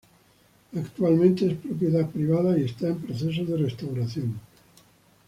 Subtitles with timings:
[0.75, 4.39] Actualmente es propiedad privada y está en proceso de restauración.